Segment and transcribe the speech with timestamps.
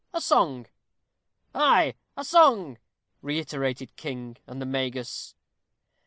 [0.15, 0.65] a song!"
[1.53, 2.79] "Ay, a song!"
[3.21, 5.35] reiterated King and the Magus.